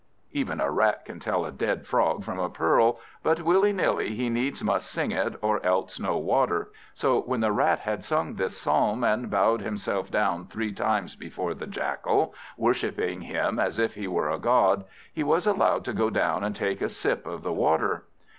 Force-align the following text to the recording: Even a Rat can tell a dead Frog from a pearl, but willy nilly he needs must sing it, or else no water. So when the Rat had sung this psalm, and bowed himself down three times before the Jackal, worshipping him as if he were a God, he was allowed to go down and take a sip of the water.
Even 0.31 0.59
a 0.59 0.71
Rat 0.71 1.05
can 1.05 1.19
tell 1.19 1.45
a 1.45 1.51
dead 1.51 1.85
Frog 1.85 2.23
from 2.23 2.39
a 2.39 2.49
pearl, 2.49 2.99
but 3.21 3.43
willy 3.43 3.71
nilly 3.71 4.15
he 4.15 4.29
needs 4.31 4.63
must 4.63 4.89
sing 4.89 5.11
it, 5.11 5.35
or 5.43 5.63
else 5.63 5.99
no 5.99 6.17
water. 6.17 6.71
So 6.95 7.21
when 7.21 7.41
the 7.41 7.51
Rat 7.51 7.77
had 7.81 8.03
sung 8.03 8.33
this 8.33 8.57
psalm, 8.57 9.03
and 9.03 9.29
bowed 9.29 9.61
himself 9.61 10.09
down 10.09 10.47
three 10.47 10.73
times 10.73 11.15
before 11.15 11.53
the 11.53 11.67
Jackal, 11.67 12.33
worshipping 12.57 13.21
him 13.21 13.59
as 13.59 13.77
if 13.77 13.93
he 13.93 14.07
were 14.07 14.31
a 14.31 14.39
God, 14.39 14.85
he 15.13 15.21
was 15.23 15.45
allowed 15.45 15.85
to 15.85 15.93
go 15.93 16.09
down 16.09 16.43
and 16.43 16.55
take 16.55 16.81
a 16.81 16.89
sip 16.89 17.27
of 17.27 17.43
the 17.43 17.53
water. 17.53 18.05